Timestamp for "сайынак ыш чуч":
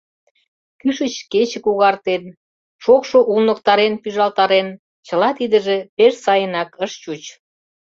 6.23-7.23